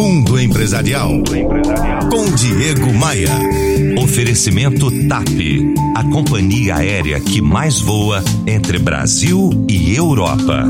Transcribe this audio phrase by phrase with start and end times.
[0.00, 1.10] Mundo Empresarial.
[2.10, 3.28] Com Diego Maia.
[4.02, 5.28] Oferecimento TAP.
[5.94, 10.64] A companhia aérea que mais voa entre Brasil e Europa.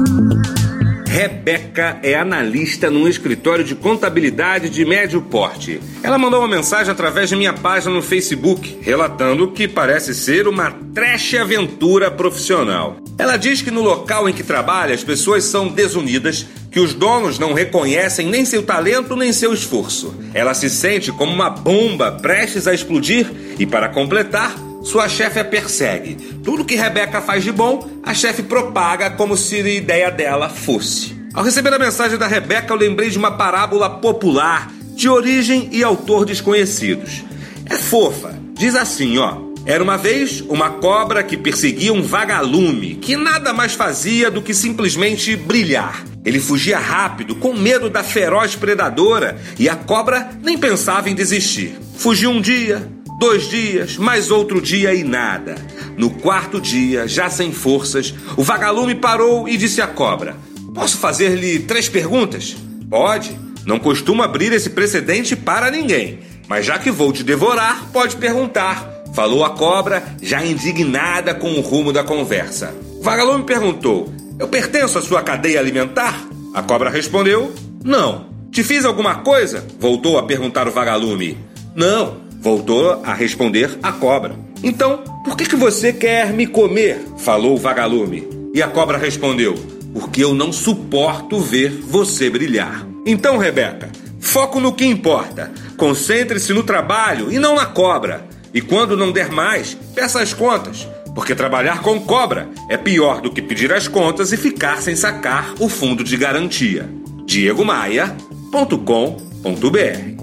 [1.06, 5.81] Rebeca é analista num escritório de contabilidade de médio porte.
[6.03, 10.72] Ela mandou uma mensagem através de minha página no Facebook, relatando que parece ser uma
[10.92, 12.97] trash aventura profissional.
[13.21, 17.38] Ela diz que no local em que trabalha as pessoas são desunidas, que os donos
[17.38, 20.14] não reconhecem nem seu talento nem seu esforço.
[20.32, 25.45] Ela se sente como uma bomba prestes a explodir e, para completar, sua chefe a
[25.45, 26.14] persegue.
[26.42, 31.14] Tudo que Rebeca faz de bom, a chefe propaga como se a ideia dela fosse.
[31.34, 35.84] Ao receber a mensagem da Rebeca, eu lembrei de uma parábola popular, de origem e
[35.84, 37.23] autor desconhecidos.
[37.66, 38.34] É fofa.
[38.54, 39.49] Diz assim, ó.
[39.66, 44.55] Era uma vez uma cobra que perseguia um vagalume, que nada mais fazia do que
[44.55, 46.05] simplesmente brilhar.
[46.24, 51.78] Ele fugia rápido, com medo da feroz predadora, e a cobra nem pensava em desistir.
[51.96, 52.88] Fugiu um dia,
[53.21, 55.54] Dois dias, mais outro dia e nada.
[55.95, 60.34] No quarto dia, já sem forças, o vagalume parou e disse à cobra:
[60.74, 62.56] Posso fazer-lhe três perguntas?
[62.88, 63.38] Pode.
[63.66, 66.21] Não costumo abrir esse precedente para ninguém.
[66.49, 69.00] Mas já que vou te devorar, pode perguntar.
[69.14, 72.75] Falou a cobra, já indignada com o rumo da conversa.
[73.03, 76.27] Vagalume perguntou: Eu pertenço à sua cadeia alimentar?
[76.55, 77.53] A cobra respondeu:
[77.84, 78.28] Não.
[78.50, 79.64] Te fiz alguma coisa?
[79.78, 81.38] Voltou a perguntar o vagalume.
[81.75, 82.16] Não.
[82.41, 84.34] Voltou a responder a cobra.
[84.62, 86.98] Então, por que, que você quer me comer?
[87.19, 88.27] falou o vagalume.
[88.55, 89.55] E a cobra respondeu:
[89.92, 92.86] Porque eu não suporto ver você brilhar.
[93.06, 95.53] Então, Rebeca, foco no que importa.
[95.77, 98.27] Concentre-se no trabalho e não na cobra.
[98.53, 100.89] E quando não der mais, peça as contas.
[101.15, 105.55] Porque trabalhar com cobra é pior do que pedir as contas e ficar sem sacar
[105.59, 106.89] o fundo de garantia.
[107.27, 110.20] diegomaia.com.br